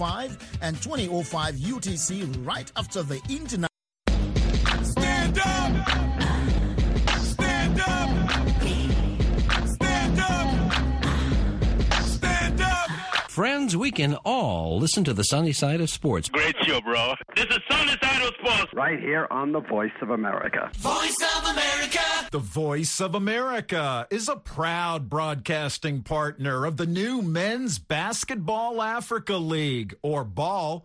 [0.00, 3.69] 1905 and 2005 UTC right after the international.
[13.70, 16.28] Friends, we can all listen to the sunny side of sports.
[16.28, 17.14] Great show, bro.
[17.36, 18.74] This is Sonny Side of Sports.
[18.74, 20.72] right here on the Voice of America.
[20.74, 22.00] Voice of America!
[22.32, 29.36] The Voice of America is a proud broadcasting partner of the new Men's Basketball Africa
[29.36, 30.84] League, or BAL.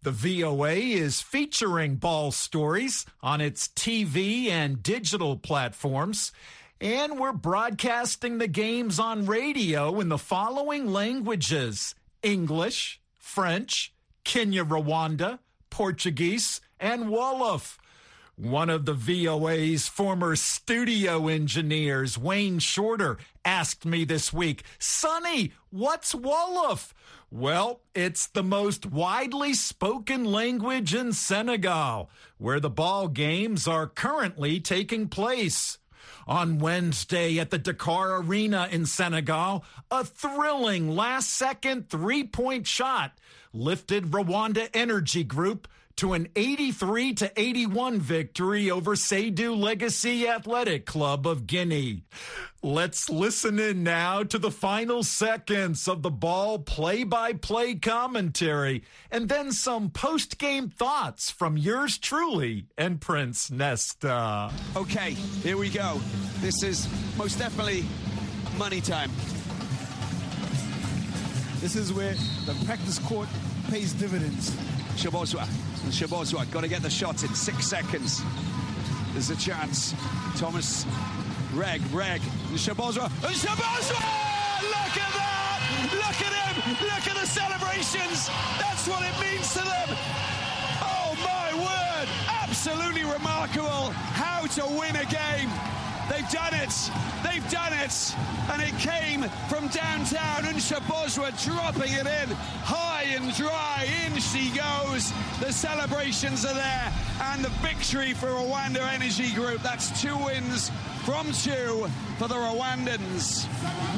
[0.00, 6.32] The VOA is featuring ball stories on its TV and digital platforms.
[6.80, 13.92] And we're broadcasting the games on radio in the following languages English, French,
[14.24, 15.38] Kinyarwanda,
[15.70, 17.78] Portuguese, and Wolof.
[18.36, 26.14] One of the VOA's former studio engineers, Wayne Shorter, asked me this week, Sonny, what's
[26.14, 26.92] Wolof?
[27.30, 34.60] Well, it's the most widely spoken language in Senegal, where the ball games are currently
[34.60, 35.78] taking place.
[36.26, 43.12] On Wednesday at the Dakar Arena in Senegal, a thrilling last second three point shot
[43.52, 51.26] lifted Rwanda Energy Group to an 83 to 81 victory over Seydou Legacy Athletic Club
[51.26, 52.02] of Guinea.
[52.62, 58.84] Let's listen in now to the final seconds of the ball play by play commentary
[59.10, 64.52] and then some post game thoughts from yours truly and Prince Nesta.
[64.76, 65.10] Okay,
[65.42, 66.00] here we go.
[66.40, 67.84] This is most definitely
[68.56, 69.10] money time.
[71.58, 72.14] This is where
[72.46, 73.28] the practice court
[73.70, 74.50] pays dividends.
[74.96, 75.46] Nshobozwa.
[75.86, 78.22] Nshobozwa, got to get the shot in six seconds.
[79.12, 79.94] There's a chance.
[80.36, 80.86] Thomas
[81.54, 83.04] Reg, Reg, and Nshobozwa.
[83.04, 84.00] And Nshobozwa!
[84.62, 85.42] Look at that!
[85.92, 86.76] Look at him!
[86.80, 88.30] Look at the celebrations!
[88.58, 89.88] That's what it means to them!
[90.80, 92.08] Oh my word!
[92.42, 95.50] Absolutely remarkable how to win a game.
[96.12, 96.90] They've done it.
[97.24, 98.14] They've done it.
[98.50, 103.88] And it came from downtown and Nshobozwa dropping it in high and dry.
[104.04, 105.10] In she goes.
[105.40, 106.92] The celebrations are there.
[107.22, 109.62] And the victory for Rwanda Energy Group.
[109.62, 110.70] That's two wins
[111.06, 113.46] from two for the Rwandans.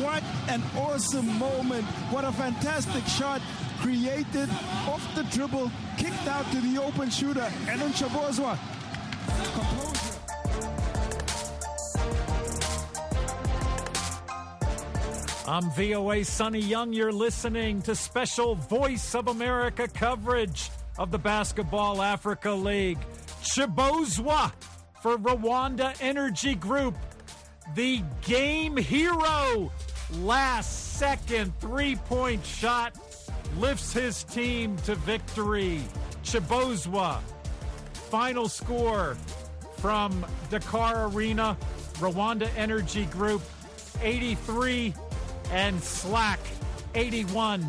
[0.00, 1.84] What an awesome moment.
[2.12, 3.42] What a fantastic shot
[3.80, 4.48] created
[4.86, 7.50] off the dribble, kicked out to the open shooter.
[7.68, 8.56] And then Nshobozwa.
[9.52, 10.13] Composure.
[15.46, 16.94] I'm VOA Sonny Young.
[16.94, 22.98] You're listening to special Voice of America coverage of the Basketball Africa League.
[23.42, 24.52] Nshobozwa
[25.02, 26.96] for Rwanda Energy Group,
[27.74, 29.70] the game hero.
[30.20, 32.96] Last second three point shot
[33.58, 35.82] lifts his team to victory.
[36.22, 37.20] Nshobozwa.
[38.08, 39.14] Final score
[39.76, 41.54] from Dakar Arena,
[41.98, 43.42] Rwanda Energy Group
[44.00, 44.94] 83
[45.50, 46.38] and SLAC
[46.94, 47.66] 81.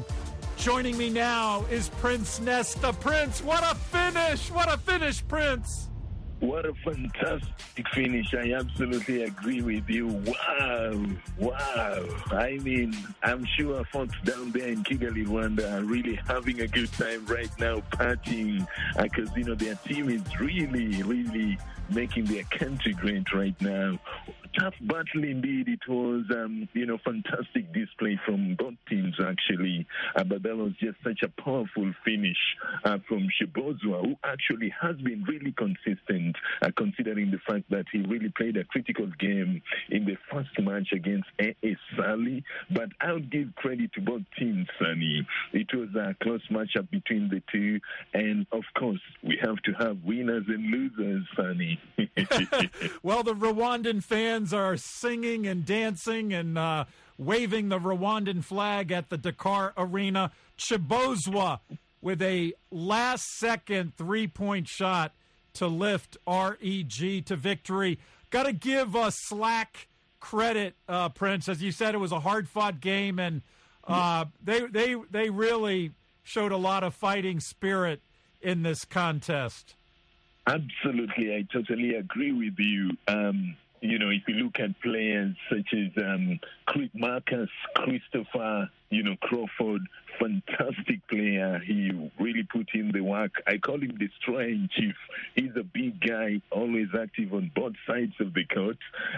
[0.57, 2.93] Joining me now is Prince Nesta.
[2.93, 4.49] Prince, what a finish!
[4.51, 5.89] What a finish, Prince!
[6.39, 8.33] What a fantastic finish.
[8.33, 10.07] I absolutely agree with you.
[10.07, 11.05] Wow.
[11.39, 12.05] Wow.
[12.31, 12.93] I mean,
[13.23, 17.49] I'm sure folks down there in Kigali, Rwanda are really having a good time right
[17.57, 18.67] now, partying,
[19.01, 21.57] because, you know, their team is really, really
[21.89, 23.99] making their country great right now.
[24.59, 25.67] Tough battle indeed.
[25.67, 29.85] It was, um, you know, fantastic display from both teams, actually.
[30.15, 32.37] Uh, but that was just such a powerful finish
[32.85, 37.99] uh, from Nshobozwa, who actually has been really consistent, uh, considering the fact that he
[38.03, 42.39] really played a critical game in the first match against AS Sale.
[42.71, 45.27] But I'll give credit to both teams, Sonny.
[45.51, 47.81] It was a close matchup between the two.
[48.13, 51.74] And, of course, we have to have winners and losers, Sonny.
[53.03, 56.85] Well, the Rwandan fans are singing and dancing and uh,
[57.17, 60.31] waving the Rwandan flag at the Dakar Arena.
[60.57, 61.59] Nshobozwa
[62.01, 65.13] with a last second three point shot
[65.53, 67.99] to lift REG to victory.
[68.29, 69.87] Got to give uh, SLAC
[70.19, 71.47] credit, uh, Prince.
[71.47, 73.41] As you said, it was a hard fought game, and
[73.87, 75.91] uh, they, they, they really
[76.23, 78.01] showed a lot of fighting spirit
[78.41, 79.75] in this contest.
[80.47, 82.91] Absolutely, I totally agree with you.
[83.07, 89.03] Um, you know, if you look at players such as um, Chris- Marcus Christopher, you
[89.03, 89.81] know, Crawford,
[90.19, 91.59] fantastic player.
[91.65, 93.31] He really put in the work.
[93.47, 94.95] I call him destroyer in chief.
[95.35, 98.77] He's a big guy, always active on both sides of the court.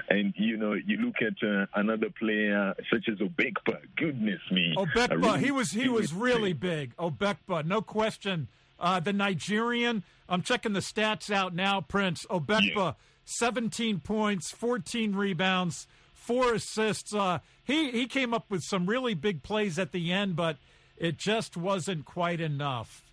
[0.09, 3.79] And, you know, you look at uh, another player such as Obekpa.
[3.95, 4.75] Goodness me.
[4.77, 6.95] I Obekpa, really he was he was really big.
[6.97, 8.47] Obekpa, no question.
[8.79, 11.81] Uh, the Nigerian, I'm checking the stats out now.
[11.81, 12.93] Prince Obekpa, Yeah.
[13.25, 17.13] 17 points, 14 rebounds, four assists.
[17.13, 20.57] Uh, he he came up with some really big plays at the end, but
[20.97, 23.03] it just wasn't quite enough.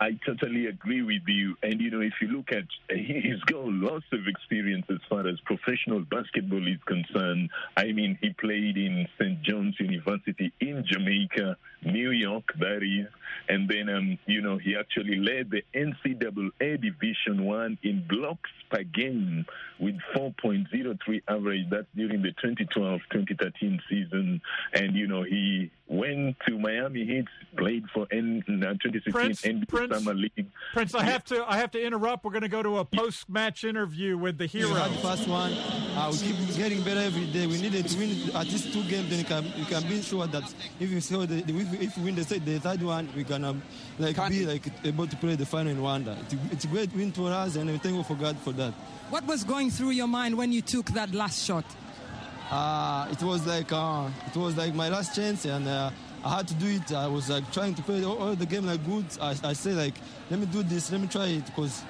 [0.00, 1.56] I totally agree with you.
[1.62, 2.64] And, you know, if you look at,
[2.96, 7.50] he's got lots of experience as far as professional basketball is concerned.
[7.76, 9.42] I mean, he played in St.
[9.42, 13.08] John's University in Jamaica, New York, that is.
[13.48, 18.82] And then, um, you know, he actually led the NCAA Division One in blocks per
[18.82, 19.46] game
[19.78, 21.70] with 4.03 average.
[21.70, 24.40] That's during the 2012-2013 season.
[24.72, 27.24] And, you know, he went to Miami Heat,
[27.56, 30.46] played for N- uh, 2016 Prince, NBA Prince, Summer League.
[30.72, 32.24] Prince, I have to I have to interrupt.
[32.24, 34.74] We're going to go to a post match interview with the We hero.
[34.74, 35.52] had the first one.
[35.52, 37.46] Uh, we keep getting better every day.
[37.46, 39.08] We needed to win at least two games.
[39.10, 40.42] Then you can you can be sure that
[40.80, 43.44] if you so the, if, if we win the, se- the third one, we can
[43.44, 43.62] um,
[43.98, 46.18] like be like able to play the final in Rwanda.
[46.22, 48.52] It's, a- it's a great win for us, and we thank you for God for
[48.52, 48.72] that.
[49.10, 51.64] What was going through your mind when you took that last shot?
[52.50, 55.90] Uh, it was like uh, it was like my last chance, and uh,
[56.24, 56.92] I had to do it.
[56.92, 59.06] I was like trying to play all, all the game like good.
[59.20, 59.94] I, I say like,
[60.30, 61.82] let me do this, let me try it, because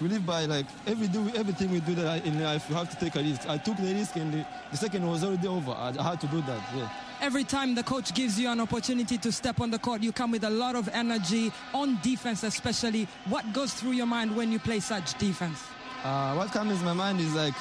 [0.00, 2.66] we live by like every do everything we do that in life.
[2.68, 3.48] You have to take a risk.
[3.48, 5.72] I took the risk, and the, the second was already over.
[5.72, 6.62] I, I had to do that.
[6.74, 6.90] Yeah.
[7.20, 10.30] Every time the coach gives you an opportunity to step on the court, you come
[10.30, 13.08] with a lot of energy on defense, especially.
[13.28, 15.60] What goes through your mind when you play such defense?
[16.04, 17.54] Uh, what comes in my mind is like,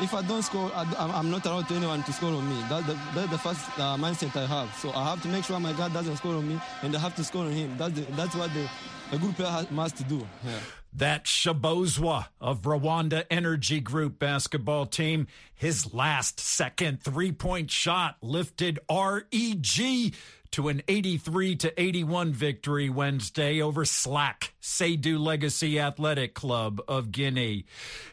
[0.00, 2.62] if I don't score, I, I'm- I'm not allowed to anyone to score on me.
[2.68, 4.74] That's the, that's the first uh, mindset I have.
[4.76, 7.14] So I have to make sure my guard doesn't score on me, and I have
[7.16, 7.76] to score on him.
[7.78, 8.68] That's the, that's what the,
[9.12, 10.26] a good player has, must do.
[10.44, 10.58] Yeah.
[10.94, 18.78] That Nshobozwa of Rwanda Energy Group basketball team, his last second three point shot lifted
[18.90, 20.14] REG
[20.52, 27.64] to an 83 to 81 victory Wednesday over SLAC, Seydou Legacy Athletic Club of Guinea.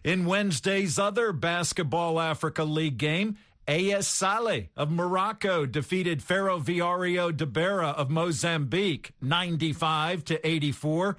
[0.03, 3.37] In Wednesday's other Basketball Africa League game,
[3.67, 11.17] AS Sale of Morocco defeated Ferroviario da Beira of Mozambique 95 to 84.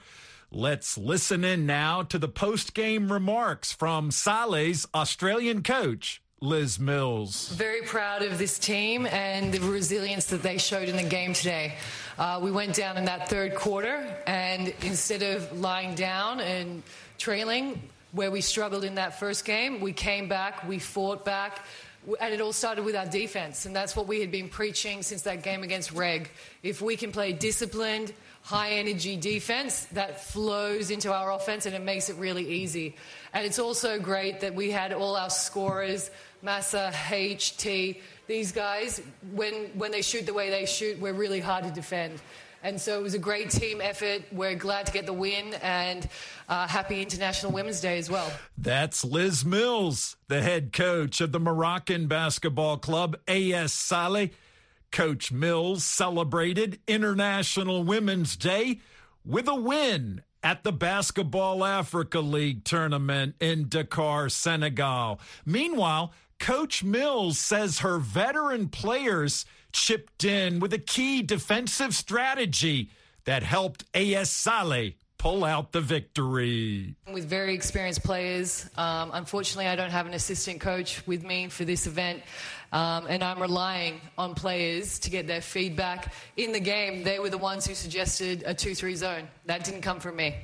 [0.50, 7.50] Let's listen in now to the post game remarks from Sale's Australian coach, Liz Mills.
[7.50, 11.74] Very proud of this team and the resilience that they showed in the game today.
[12.18, 16.82] Uh, we went down in that third quarter, and instead of lying down and
[17.18, 17.82] trailing,
[18.12, 21.66] where we struggled in that first game, we came back, we fought back.
[22.18, 25.20] And it all started with our defense, and that's what we had been preaching since
[25.22, 26.30] that game against Reg.
[26.62, 31.82] If we can play disciplined, high energy defense, that flows into our offense and it
[31.82, 32.96] makes it really easy.
[33.34, 36.10] And it's also great that we had all our scorers,
[36.42, 39.02] Massa, H, T, these guys,
[39.32, 42.20] when, when they shoot the way they shoot, we're really hard to defend.
[42.62, 44.22] And so it was a great team effort.
[44.32, 46.06] We're glad to get the win and
[46.48, 48.30] uh, happy International Women's Day as well.
[48.58, 54.28] That's Liz Mills, the head coach of the Moroccan basketball club AS Sale.
[54.92, 58.80] Coach Mills celebrated International Women's Day
[59.24, 65.20] with a win at the Basketball Africa League tournament in Dakar, Senegal.
[65.46, 72.90] Meanwhile, Coach Mills says her veteran players chipped in with a key defensive strategy
[73.24, 76.94] that helped AS Sale pull out the victory.
[77.12, 78.68] with very experienced players.
[78.78, 82.22] Um, unfortunately, I don't have an assistant coach with me for this event,
[82.72, 87.04] um, and I'm relying on players to get their feedback in the game.
[87.04, 89.28] They were the ones who suggested a 2 3 zone.
[89.44, 90.34] That didn't come from me.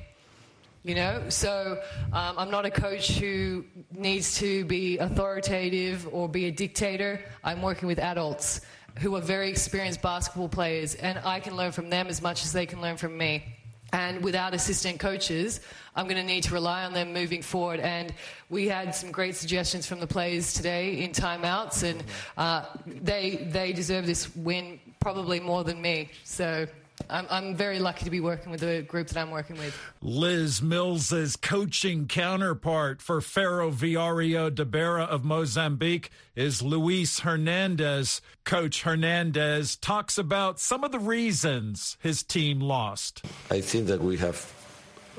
[0.87, 1.81] You know, so
[2.13, 7.19] um, I'm not a coach who needs to be authoritative or be a dictator.
[7.43, 8.61] I'm working with adults
[8.99, 12.53] who are very experienced basketball players, and I can learn from them as much as
[12.53, 13.43] they can learn from me.
[13.91, 15.59] And without assistant coaches,
[15.93, 17.81] I'm going to need to rely on them moving forward.
[17.81, 18.13] And
[18.49, 22.01] we had some great suggestions from the players today in timeouts, and
[22.37, 26.11] uh, they they deserve this win probably more than me.
[26.23, 26.65] So
[27.09, 29.77] I'm, I'm very lucky to be working with the group that I'm working with.
[30.01, 38.21] Liz Mills's coaching counterpart for Ferroviario da Beira of Mozambique is Luis Hernandez.
[38.43, 43.23] Coach Hernandez talks about some of the reasons his team lost.
[43.49, 44.53] I think that we have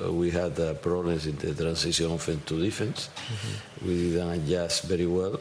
[0.01, 3.09] uh, we had uh, problems in the transition offense to defense.
[3.85, 5.41] We didn't adjust very well,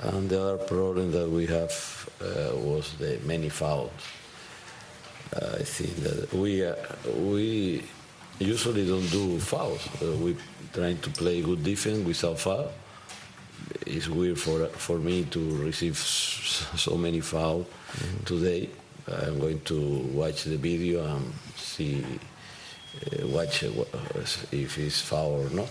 [0.00, 3.90] and the other problem that we have uh, was the many fouls.
[5.32, 6.74] I think that we uh,
[7.14, 7.84] we
[8.38, 9.86] usually don't do fouls.
[10.02, 10.36] Uh, we
[10.72, 12.72] trying to play good defense without foul.
[13.86, 18.24] It's weird for for me to receive so many fouls mm-hmm.
[18.24, 18.70] today.
[19.06, 23.68] I'm going to watch the video and see uh, watch uh,
[24.50, 25.68] if it's foul or not.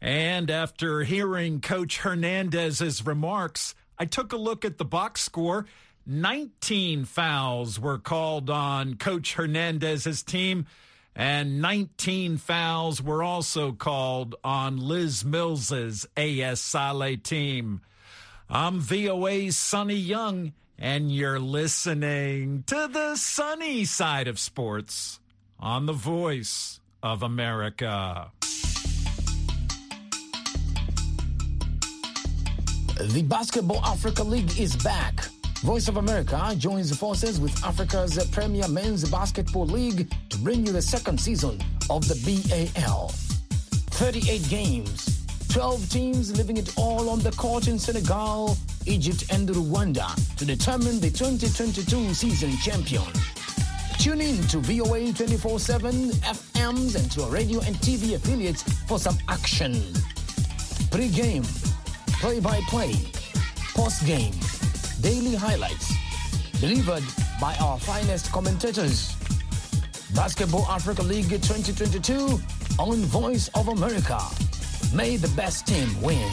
[0.00, 5.66] And after hearing Coach Hernandez's remarks, I took a look at the box score.
[6.06, 10.66] 19 fouls were called on Coach Hernandez's team,
[11.14, 17.80] and 19 fouls were also called on Liz Mills's AS Sale team.
[18.48, 25.20] I'm VOA's Sonny Young, and you're listening to the sunny side of sports
[25.58, 28.32] on the voice of America.
[33.00, 35.28] The Basketball Africa League is back.
[35.62, 40.80] Voice of America joins forces with Africa's premier men's basketball league to bring you the
[40.80, 43.08] second season of the BAL.
[43.90, 50.08] 38 games, 12 teams living it all on the court in Senegal, Egypt, and Rwanda
[50.36, 53.04] to determine the 2022 season champion.
[53.98, 58.98] Tune in to VOA 24 7 FMs and to our radio and TV affiliates for
[58.98, 59.74] some action.
[60.90, 61.42] Pre game
[62.18, 62.94] play by play,
[63.74, 64.32] post game,
[65.00, 65.92] daily highlights,
[66.60, 67.04] delivered
[67.40, 69.16] by our finest commentators.
[70.14, 72.38] Basketball Africa League 2022
[72.78, 74.18] on Voice of America.
[74.94, 76.30] May the best team win.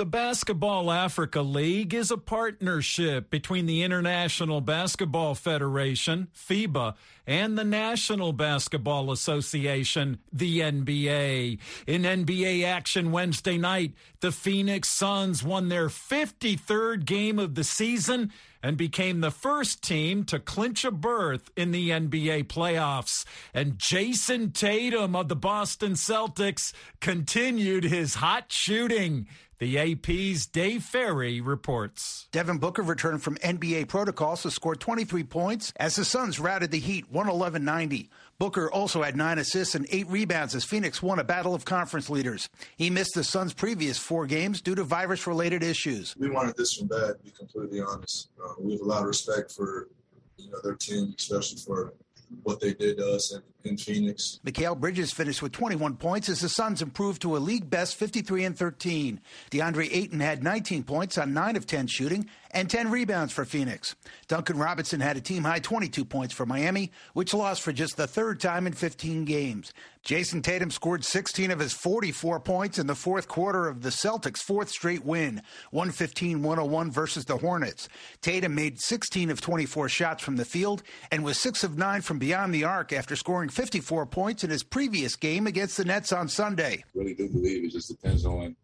[0.00, 6.94] The Basketball Africa League is a partnership between the International Basketball Federation, FIBA,
[7.26, 11.58] and the National Basketball Association, the NBA.
[11.86, 18.32] In NBA action Wednesday night, the Phoenix Suns won their 53rd game of the season
[18.62, 23.26] and became the first team to clinch a berth in the NBA playoffs.
[23.52, 29.26] And Jayson Tatum of the Boston Celtics continued his hot shooting.
[29.60, 32.28] The AP's Dave Ferry reports.
[32.32, 36.78] Devin Booker returned from NBA protocols to score 23 points as the Suns routed the
[36.78, 38.08] Heat 111 90.
[38.38, 42.08] Booker also had nine assists and eight rebounds as Phoenix won a battle of conference
[42.08, 42.48] leaders.
[42.78, 46.16] He missed the Suns' previous four games due to virus related issues.
[46.16, 48.30] We wanted this one bad, to be completely honest.
[48.42, 49.88] Uh, we have a lot of respect for
[50.38, 51.92] you know, their team, especially for
[52.44, 54.40] what they did to us in, in Phoenix.
[54.44, 58.44] Mikal Bridges finished with 21 points as the Suns improved to a league best 53
[58.44, 59.20] and 13.
[59.50, 63.94] DeAndre Ayton had 19 points on 9 of 10 shooting and 10 rebounds for Phoenix.
[64.28, 68.06] Duncan Robinson had a team high 22 points for Miami, which lost for just the
[68.06, 69.72] third time in 15 games.
[70.02, 74.38] Jayson Tatum scored 16 of his 44 points in the fourth quarter of the Celtics'
[74.38, 77.86] fourth straight win, 115 101 versus the Hornets.
[78.22, 82.18] Tatum made 16 of 24 shots from the field and was 6 of 9 from
[82.18, 86.28] beyond the arc after scoring 54 points in his previous game against the Nets on
[86.28, 86.84] Sunday.
[86.84, 88.56] I really do believe it just depends on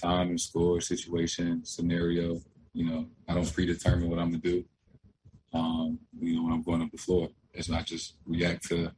[0.00, 2.40] time and score, situation, scenario.
[2.72, 4.64] You know, I don't predetermine what I'm gonna do.
[5.52, 8.92] Um, you know, when I'm going up the floor, it's not just react to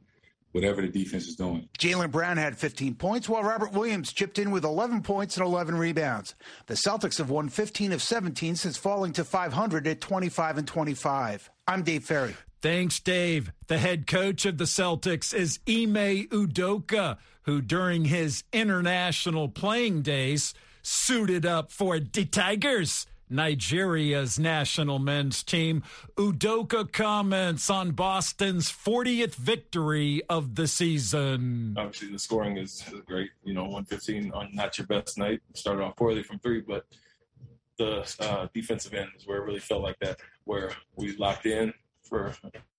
[0.51, 1.67] whatever the defense is doing.
[1.79, 5.75] Jaylen Brown had 15 points, while Robert Williams chipped in with 11 points and 11
[5.75, 6.35] rebounds.
[6.67, 11.49] The Celtics have won 15 of 17 since falling to 500 at 25 and 25.
[11.67, 12.35] I'm Dave Ferry.
[12.61, 13.51] Thanks, Dave.
[13.65, 20.53] The head coach of the Celtics is Ime Udoka, who during his international playing days
[20.83, 23.07] suited up for the Tigers.
[23.31, 25.81] Nigeria's national men's team.
[26.17, 31.73] Udoka comments on Boston's 40th victory of the season.
[31.77, 33.31] Obviously, the scoring is great.
[33.43, 35.39] You know, 115 on not your best night.
[35.55, 36.85] Started off poorly from three, but
[37.79, 41.73] the uh, defensive end is where it really felt like that, where we locked in
[42.11, 42.33] for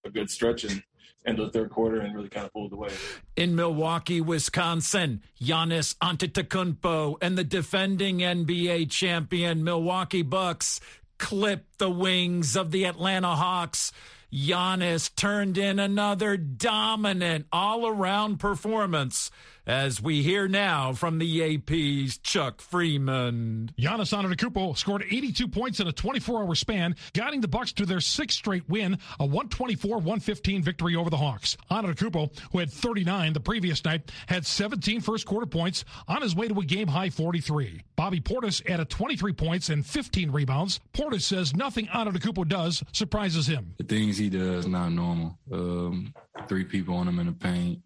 [0.04, 0.82] a good stretch and
[1.24, 2.90] end of the third quarter and really kind of pulled away.
[3.34, 10.80] In Milwaukee, Wisconsin, Giannis Antetokounmpo and the defending NBA champion Milwaukee Bucks
[11.18, 13.92] clipped the wings of the Atlanta Hawks.
[14.32, 19.30] Giannis turned in another dominant all-around performance
[19.66, 23.70] as we hear now from the AP's Chuck Freeman.
[23.78, 28.38] Giannis Antetokounmpo scored 82 points in a 24-hour span, guiding the Bucks to their sixth
[28.38, 31.56] straight win, a 124-115 victory over the Hawks.
[31.70, 36.58] Antetokounmpo, who had 39 the previous night, had 17 first-quarter points on his way to
[36.58, 37.82] a game-high 43.
[37.96, 40.80] Bobby Portis added 23 points and 15 rebounds.
[40.92, 43.74] Portis says nothing Antetokounmpo does surprises him.
[43.78, 45.38] The things he does not normal.
[45.52, 46.14] Um,
[46.48, 47.80] three people on him in the paint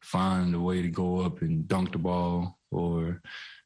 [0.00, 3.20] find a way to go up and dunk the ball or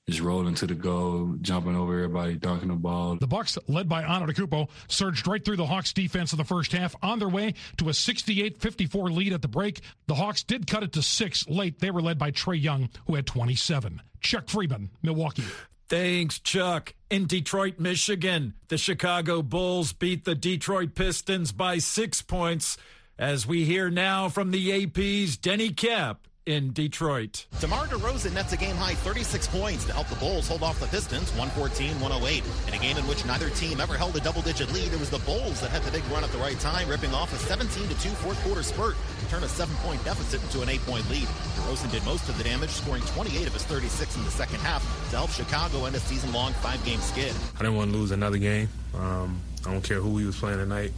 [0.08, 3.16] just rolling to the goal, jumping over everybody, dunking the ball.
[3.16, 6.96] The Bucks, led by Antetokounmpo, surged right through the Hawks defense in the first half,
[7.02, 9.80] on their way to a 68-54 lead at the break.
[10.08, 11.78] The Hawks did cut it to six late.
[11.78, 14.02] They were led by Trae Young, who had 27.
[14.20, 15.44] Chuck Freeman, Milwaukee.
[15.88, 16.94] Thanks, Chuck.
[17.10, 22.76] In Detroit, Michigan, the Chicago Bulls beat the Detroit Pistons by six points.
[23.19, 27.47] As we hear now from the AP's Denny Cap in Detroit.
[27.61, 30.87] DeMar DeRozan nets a game high 36 points to help the Bulls hold off the
[30.87, 32.42] Pistons 114 108.
[32.69, 35.11] In a game in which neither team ever held a double digit lead, it was
[35.11, 37.88] the Bulls that had the big run at the right time, ripping off a 17
[37.88, 41.28] 2 fourth quarter spurt to turn a seven point deficit into an eight point lead.
[41.61, 44.83] DeRozan did most of the damage, scoring 28 of his 36 in the second half
[45.11, 47.35] to help Chicago end a season long five game skid.
[47.57, 48.69] I didn't want to lose another game.
[48.95, 50.92] Um, I don't care who we was playing tonight.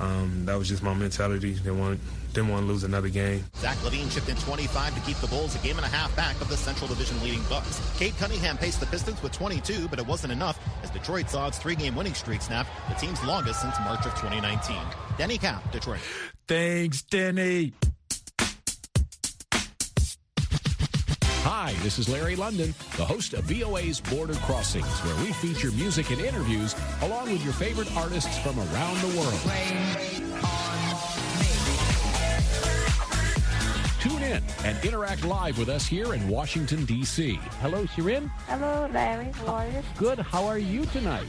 [0.00, 1.54] Um, that was just my mentality.
[1.54, 2.00] Didn't want
[2.32, 3.44] didn't want to lose another game.
[3.56, 6.40] Zach LaVine chipped in 25 to keep the Bulls a game and a half back
[6.40, 7.80] of the Central Division leading Bucks.
[7.98, 11.58] Cade Cunningham paced the Pistons with 22, but it wasn't enough as Detroit saw its
[11.58, 14.76] three-game winning streak snap, the team's longest since March of 2019.
[15.16, 16.00] Denny Cap, Detroit.
[16.46, 17.72] Thanks, Denny.
[21.50, 26.10] Hi, this is Larry London, the host of VOA's Border Crossings, where we feature music
[26.10, 29.40] and interviews along with your favorite artists from around the world.
[33.98, 37.40] Tune in and interact live with us here in Washington, D.C.
[37.62, 38.30] Hello, Shirin.
[38.46, 39.32] Hello, Larry.
[39.32, 39.82] How are you?
[39.96, 40.18] Good.
[40.18, 41.24] How are you tonight?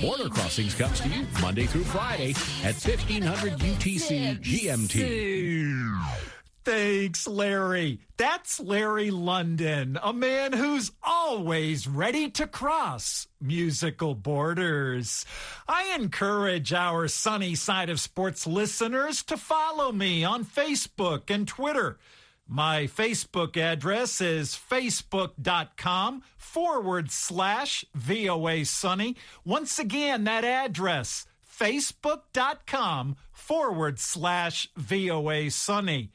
[0.00, 6.30] Border Crossings comes to you Monday through Friday at 1500 UTC GMT.
[6.62, 8.00] Thanks, Larry.
[8.18, 15.24] That's Larry London, a man who's always ready to cross musical borders.
[15.66, 21.98] I encourage our sunny side of sports listeners to follow me on Facebook and Twitter.
[22.46, 29.16] My Facebook address is facebook.com forward slash VOA Sunny.
[29.44, 31.26] Once again, that address,
[31.58, 36.10] facebook.com forward slash VOA Sunny.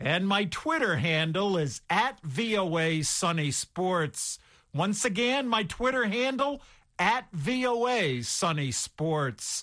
[0.00, 4.38] And my Twitter handle is at VOA Sunny Sports.
[4.72, 6.62] Once again, my Twitter handle
[6.98, 9.62] at VOA Sunny Sports.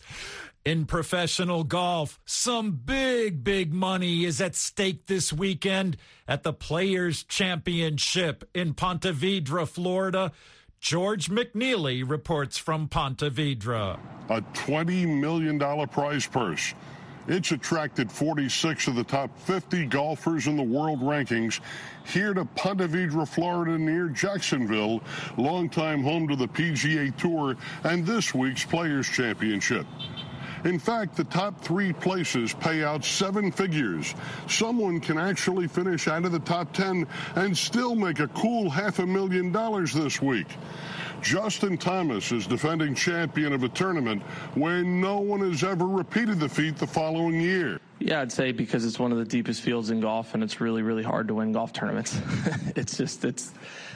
[0.64, 7.24] In professional golf, some big, big money is at stake this weekend at the Players
[7.24, 10.32] Championship in Ponte Vedra, Florida.
[10.80, 13.98] George McNeely reports from Ponte Vedra.
[14.30, 16.76] A $20 million prize purse.
[17.28, 21.60] It's attracted 46 of the top 50 golfers in the world rankings
[22.06, 25.02] here to Ponte Vedra, Florida, near Jacksonville,
[25.36, 29.86] longtime home to the PGA Tour and this week's Players Championship.
[30.64, 34.16] In fact, the top three places pay out seven figures.
[34.48, 39.00] Someone can actually finish out of the top 10 and still make a cool half
[39.00, 40.48] a million dollars this week.
[41.22, 44.22] Justin Thomas is defending champion of a tournament
[44.56, 47.80] where no one has ever repeated the feat the following year.
[48.00, 50.84] Yeah, I'd say because it's one of the deepest fields in golf, and it's really,
[50.84, 52.20] really hard to win golf tournaments.
[52.76, 53.52] it's just, it's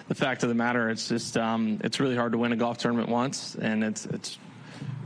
[0.07, 0.89] the fact of the matter.
[0.89, 4.39] It's just, um, it's really hard to win a golf tournament once, and it's, it's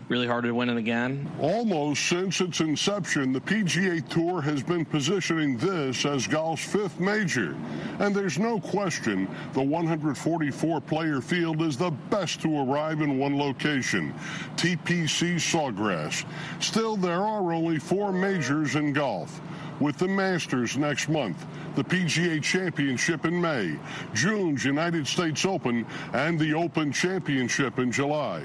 [0.07, 1.29] really hard to win it again.
[1.39, 7.55] Almost since its inception, the PGA Tour has been positioning this as golf's fifth major.
[7.99, 13.37] And there's no question the 144 player field is the best to arrive in one
[13.37, 14.13] location
[14.55, 16.25] TPC Sawgrass.
[16.59, 19.41] Still, there are only four majors in golf
[19.79, 23.77] with the Masters next month, the PGA Championship in May,
[24.13, 28.43] June's United States Open, and the Open Championship in July.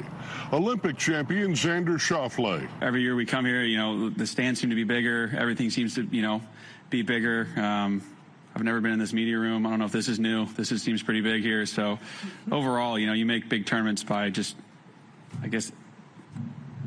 [0.53, 2.69] Olympic champion Xander Schauffele.
[2.83, 5.33] Every year we come here, you know, the stands seem to be bigger.
[5.37, 6.43] Everything seems to, you know,
[6.91, 7.49] be bigger.
[7.57, 8.03] Um,
[8.55, 9.65] I've never been in this media room.
[9.67, 10.47] I don't know if this is new.
[10.47, 11.65] This is, seems pretty big here.
[11.67, 11.99] So
[12.51, 14.57] overall, you know, you make big tournaments by just,
[15.43, 15.71] I guess,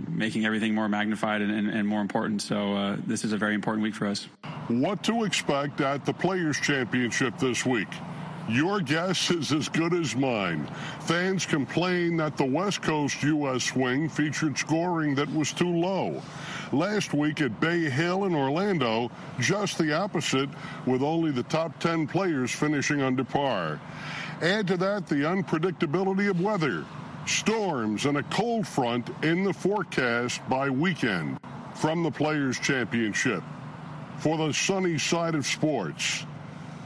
[0.10, 2.42] making everything more magnified and, and, and more important.
[2.42, 4.28] So uh, this is a very important week for us.
[4.68, 7.90] What to expect at the Players Championship this week?
[8.50, 10.68] Your guess is as good as mine.
[11.02, 13.64] Fans complain that the West Coast U.S.
[13.64, 16.22] swing featured scoring that was too low.
[16.74, 20.50] Last week at Bay Hill in Orlando, just the opposite,
[20.86, 23.80] with only the top 10 players finishing under par.
[24.42, 26.86] Add to that the unpredictability of weather,
[27.26, 31.40] storms, and a cold front in the forecast by weekend.
[31.76, 33.44] From the Players Championship,
[34.20, 36.26] for the sunny side of sports,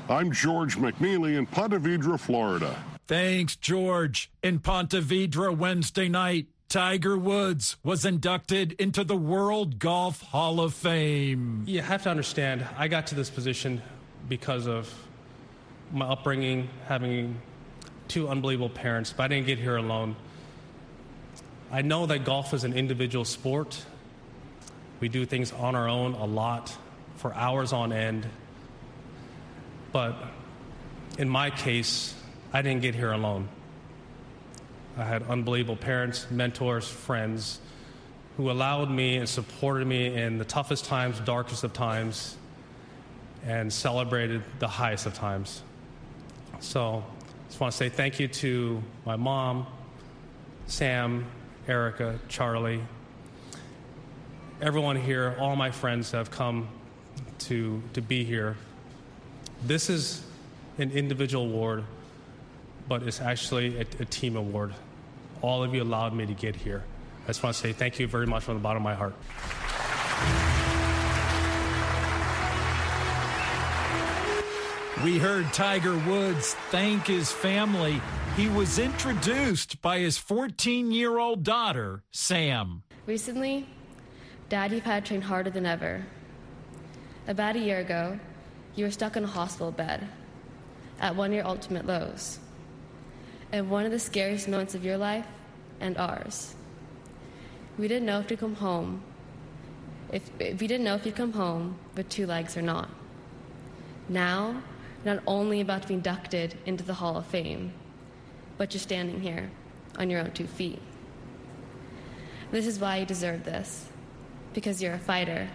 [0.09, 2.75] I'm George McNeely in Ponte Vedra, Florida.
[3.07, 4.31] Thanks, George.
[4.41, 10.73] In Ponte Vedra Wednesday night, Tiger Woods was inducted into the World Golf Hall of
[10.73, 11.63] Fame.
[11.65, 13.81] You have to understand, I got to this position
[14.27, 14.93] because of
[15.91, 17.41] my upbringing, having
[18.07, 20.15] two unbelievable parents, but I didn't get here alone.
[21.71, 23.83] I know that golf is an individual sport.
[24.99, 26.75] We do things on our own a lot
[27.17, 28.27] for hours on end.
[29.91, 30.15] But
[31.17, 32.15] in my case,
[32.53, 33.49] I didn't get here alone.
[34.97, 37.59] I had unbelievable parents, mentors, friends
[38.37, 42.37] who allowed me and supported me in the toughest times, darkest of times,
[43.45, 45.61] and celebrated the highest of times.
[46.59, 47.03] So
[47.47, 49.65] just want to say thank you to my mom,
[50.67, 51.25] Sam,
[51.67, 52.81] Erica, Charlie,
[54.61, 56.67] everyone here, all my friends have come
[57.39, 58.57] to, to be here.
[59.63, 60.23] This is
[60.77, 61.83] an individual award,
[62.87, 64.73] but it's actually a, a team award.
[65.41, 66.83] All of you allowed me to get here.
[67.23, 69.15] I just want to say thank you very much from the bottom of my heart.
[75.03, 78.01] We heard Tiger Woods thank his family.
[78.35, 82.81] He was introduced by his 14 year old daughter, Sam.
[83.05, 83.67] Recently,
[84.49, 86.03] Dad, you've had to train harder than ever.
[87.27, 88.19] About a year ago,
[88.75, 90.07] you were stuck in a hospital bed
[90.99, 92.39] at one of your ultimate lows.
[93.51, 95.27] And one of the scariest moments of your life
[95.79, 96.55] and ours.
[97.77, 99.03] We didn't know if you'd come home.
[100.11, 102.89] If, if we didn't know if you'd come home with two legs or not.
[104.09, 104.63] Now,
[105.07, 107.71] not only about to be inducted into the Hall of Fame,
[108.57, 109.49] but you're standing here
[109.97, 110.81] on your own two feet.
[112.51, 113.87] This is why you deserve this.
[114.53, 115.49] Because you're a fighter.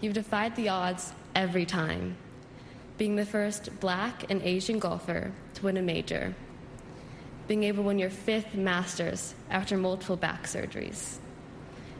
[0.00, 2.16] You've defied the odds every time,
[2.98, 6.34] being the first black and Asian golfer to win a major,
[7.48, 11.16] being able to win your fifth Masters after multiple back surgeries,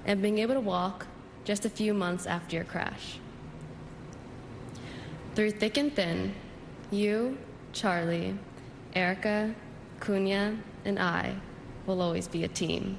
[0.04, 1.06] and being able to walk
[1.44, 3.18] just a few months after your crash.
[5.34, 6.34] Through thick and thin,
[6.90, 7.38] you,
[7.72, 8.38] Charlie,
[8.94, 9.55] Erica,
[10.01, 11.35] Cunha, and I
[11.87, 12.99] will always be a team.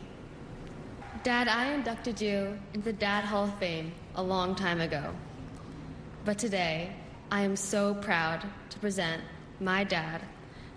[1.23, 5.13] Dad, I inducted you into the Dad Hall of Fame a long time ago.
[6.25, 6.93] But today,
[7.31, 9.21] I am so proud to present
[9.59, 10.21] my dad,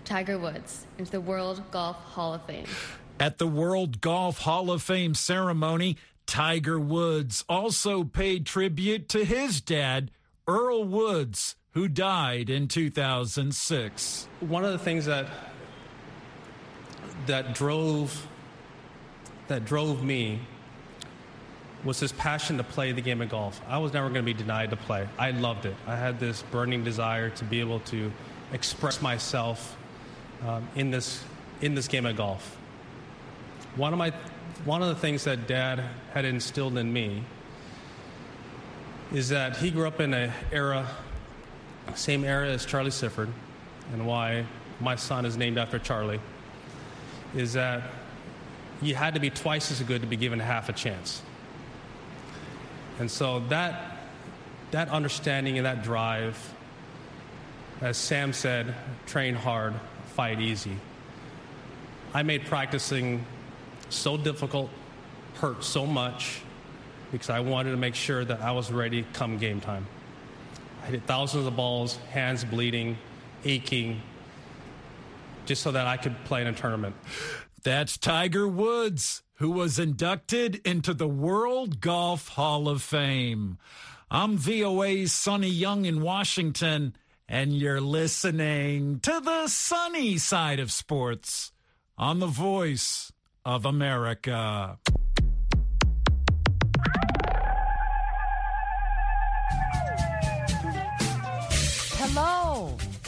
[0.03, 2.65] Tiger Woods, into the World Golf Hall of Fame.
[3.19, 9.61] At the World Golf Hall of Fame ceremony, Tiger Woods also paid tribute to his
[9.61, 10.11] dad,
[10.47, 14.27] Earl Woods, who died in 2006.
[14.41, 15.27] One of the things that
[17.27, 18.27] that drove
[19.47, 20.39] that drove me
[21.83, 23.59] was his passion to play the game of golf.
[23.67, 25.07] I was never going to be denied to play.
[25.17, 25.75] I loved it.
[25.87, 28.11] I had this burning desire to be able to
[28.53, 29.77] express myself
[30.45, 31.23] um, in this
[31.61, 32.57] in this game of golf.
[33.75, 34.11] One of my
[34.65, 37.23] one of the things that Dad had instilled in me
[39.11, 40.87] is that he grew up in an era,
[41.95, 43.29] same era as Charlie Sifford,
[43.93, 44.45] and why
[44.79, 46.19] my son is named after Charlie,
[47.35, 47.83] is that
[48.81, 51.21] you had to be twice as good to be given half a chance.
[52.99, 53.97] And so that,
[54.71, 56.37] that understanding and that drive,
[57.79, 58.75] as Sam said,
[59.05, 59.73] train hard,
[60.15, 60.75] fight easy.
[62.13, 63.25] I made practicing
[63.89, 64.69] so difficult,
[65.35, 66.41] hurt so much,
[67.11, 69.85] because I wanted to make sure that I was ready come game time.
[70.83, 72.97] I hit thousands of balls, hands bleeding,
[73.45, 74.01] aching,
[75.45, 76.95] just so that I could play in a tournament.
[77.63, 83.57] That's Tiger Woods, who was inducted into the World Golf Hall of Fame.
[84.09, 86.95] I'm VOA's Sonny Young in Washington,
[87.29, 91.51] and you're listening to the sunny side of sports
[91.97, 93.11] on the voice
[93.45, 94.79] of America.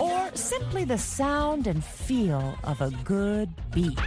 [0.00, 3.98] Or simply the sound and feel of a good beat.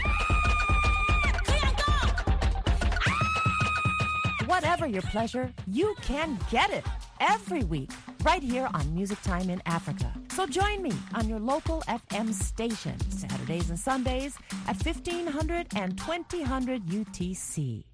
[4.46, 6.86] Whatever your pleasure, you can get it
[7.20, 7.92] every week
[8.24, 10.12] right here on Music Time in Africa.
[10.32, 14.36] So join me on your local FM station Saturdays and Sundays
[14.68, 17.93] at 1500 and 2000 UTC.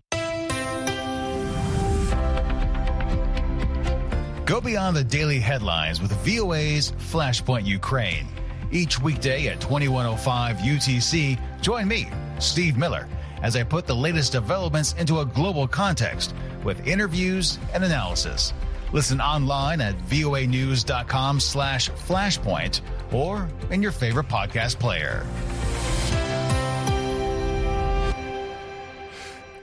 [4.49, 8.27] Go beyond the daily headlines with VOA's Flashpoint Ukraine.
[8.71, 12.09] Each weekday at 2105 UTC, join me,
[12.39, 13.07] Steve Miller,
[13.43, 16.33] as I put the latest developments into a global context
[16.63, 18.51] with interviews and analysis.
[18.91, 22.81] Listen online at voanews.com slash flashpoint
[23.11, 25.27] or in your favorite podcast player.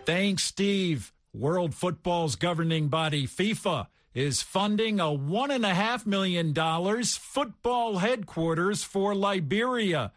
[0.05, 1.13] Thanks, Steve.
[1.35, 6.55] World Football's governing body, FIFA, is funding a $1.5 million
[7.05, 10.11] football headquarters for Liberia.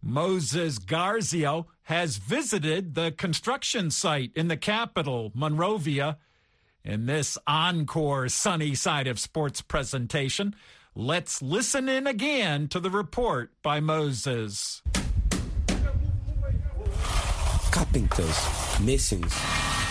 [0.00, 6.18] Moses Garzeawu has visited the construction site in the capital, Monrovia.
[6.84, 10.54] In this encore sunny side of sports presentation,
[10.94, 14.80] let's listen in again to the report by Moses.
[17.72, 18.48] Carpenters,
[18.80, 19.36] masons,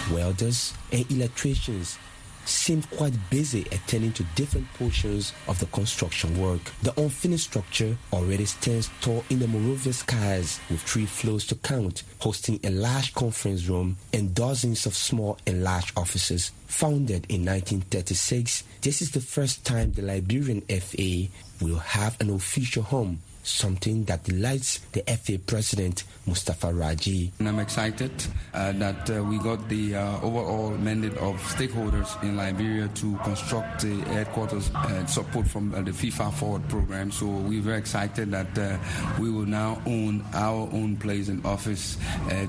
[0.10, 1.97] welders, and electricians
[2.45, 6.62] seemed quite busy attending to different portions of the construction work.
[6.82, 12.03] The unfinished structure already stands tall in the Monrovia skies with three floors to count,
[12.19, 16.51] hosting a large conference room and dozens of small and large offices.
[16.67, 21.27] Founded in 1936, this is the first time the Liberian FA
[21.62, 27.32] will have an official home something that delights the FA president, Mustapha Raji.
[27.39, 28.12] And I'm excited
[28.53, 33.82] uh, that uh, we got the uh, overall mandate of stakeholders in Liberia to construct
[33.82, 37.12] the headquarters uh, support from uh, the FIFA Forward program.
[37.12, 38.77] So we're very excited that uh,
[39.19, 41.97] we will now own our own place and office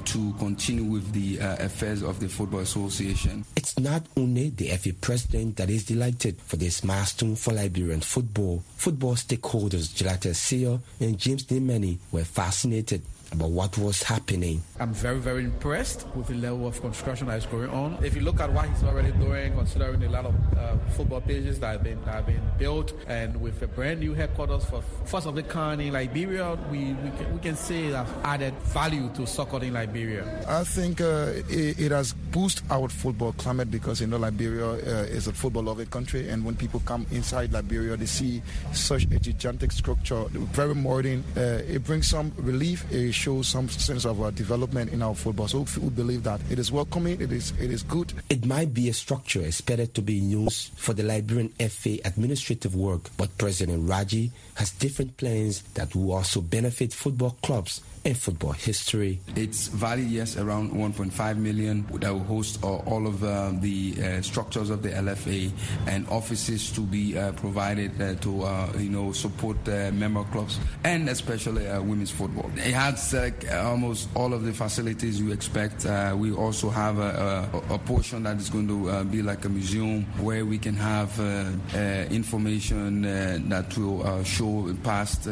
[0.05, 3.45] to continue with the affairs of the Football Association.
[3.57, 8.63] It's not only the FA president that is delighted for this milestone for Liberian football.
[8.77, 9.89] Football stakeholders,
[10.35, 13.03] Seyo and James Dimani were fascinated
[13.35, 14.63] about what was happening.
[14.81, 17.99] I'm very, very impressed with the level of construction that is going on.
[18.03, 21.61] If you look at what he's already doing, considering a lot of uh, football pitches
[21.61, 25.27] that have been that have been built, and with a brand new headquarters for first
[25.27, 29.27] of the kind in Liberia, we we can, we can say that added value to
[29.27, 30.25] soccer in Liberia.
[30.49, 35.07] I think uh, it, it, has boosted our football climate because you know Liberia uh,
[35.07, 38.43] is a football-loving country, and when people come inside Liberia, they see
[38.73, 41.23] such a gigantic structure, very modern.
[41.37, 42.85] Uh, it brings some relief.
[42.93, 45.49] It shows some sense of uh, development in our football.
[45.49, 48.13] So we believe that it is welcoming, it is it is good.
[48.29, 53.09] It might be a structure expected to be used for the Liberian FA administrative work,
[53.17, 59.19] but President Raji has different plans that will also benefit football clubs in football history.
[59.35, 64.23] It's valued, yes, around 1.5 million that will host uh, all of uh, the uh,
[64.23, 65.51] structures of the LFA
[65.87, 71.09] and offices to be uh, provided uh, to, uh, you know, support member clubs and
[71.09, 72.51] especially women's football.
[72.57, 73.15] It has
[73.53, 75.85] almost all of the facilities you expect.
[76.17, 80.05] we also have a, a, a, portion that is going to be like a museum
[80.21, 81.19] where we can have
[82.11, 83.03] information
[83.49, 85.25] that will show past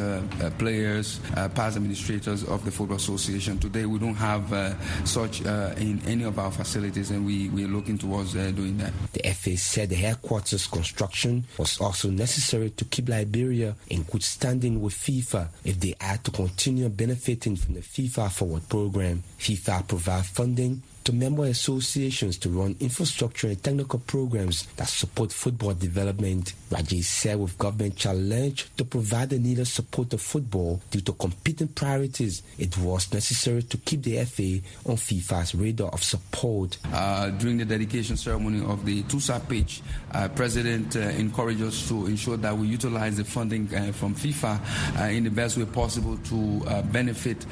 [0.59, 1.21] players,
[1.55, 3.59] past administrators of the Football Association.
[3.59, 7.69] Today, we don't have uh, such uh, in any of our facilities, and we, we're
[7.69, 8.93] looking towards uh, doing that.
[9.13, 14.81] The FA said the headquarters construction was also necessary to keep Liberia in good standing
[14.81, 19.23] with FIFA if they are to continue benefiting from the FIFA Forward program.
[19.39, 25.75] FIFA provide funding to member associations to run infrastructure and technical programs that support football
[25.75, 26.55] development.
[26.71, 31.69] Raji said with government challenge to provide the needed support to football due to competing
[31.69, 36.79] priorities, it was necessary to keep the FA on FIFA's radar of support.
[36.93, 42.07] Uh, during the dedication ceremony of the TUSA pitch, uh, President uh, encouraged us to
[42.07, 46.17] ensure that we utilize the funding uh, from FIFA uh, in the best way possible
[46.19, 47.45] to uh, benefit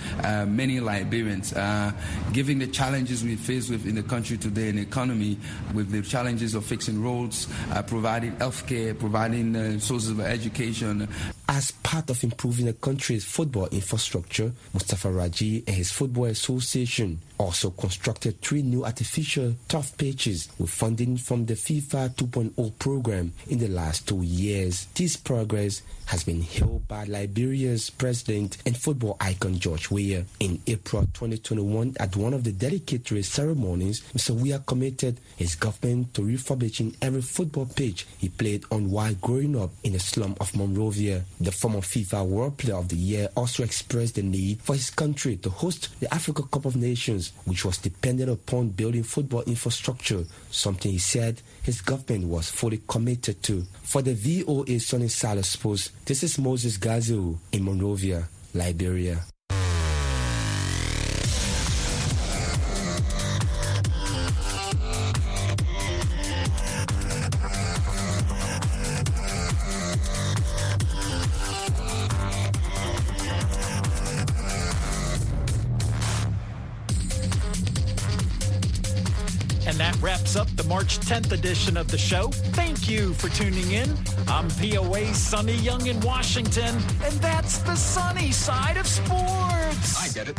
[0.46, 1.52] many Liberians.
[2.32, 5.38] given the challenges we faced with in the country today in the economy,
[5.74, 11.08] with the challenges of fixing roads, uh, providing healthcare, providing uh, sources of education.
[11.48, 17.70] As part of improving the country's football infrastructure, Mustapha Raji and his Football Association also
[17.70, 23.68] constructed three new artificial turf pitches with funding from the FIFA 2.0 program in the
[23.68, 24.84] last two years.
[24.94, 30.24] This progress has been hailed by Liberia's president and football icon George Weah.
[30.40, 34.34] In April 2021, at one of the dedicatory ceremonies, Mr.
[34.34, 39.70] Weah committed his government to refurbishing every football pitch he played on while growing up
[39.84, 41.24] in the slum of Monrovia.
[41.40, 45.36] The former FIFA World Player of the Year also expressed the need for his country
[45.36, 50.90] to host the Africa Cup of Nations, which was dependent upon building football infrastructure, something
[50.92, 53.64] he said his government was fully committed to.
[53.82, 59.29] For the VOA Sonny Side of Sports, this is Moses Garzeawu in Monrovia, Liberia.
[81.10, 82.28] 10th edition of the show.
[82.54, 83.96] Thank you for tuning in.
[84.28, 90.00] I'm VOA Sunny Young in Washington, and that's the sunny side of sports.
[90.00, 90.38] I get it.